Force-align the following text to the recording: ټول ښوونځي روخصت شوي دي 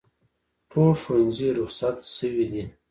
ټول 0.71 0.91
ښوونځي 1.01 1.47
روخصت 1.57 1.97
شوي 2.15 2.45
دي 2.51 2.63